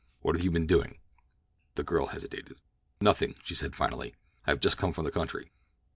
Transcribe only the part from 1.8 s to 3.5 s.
girl hesitated. "Nothing."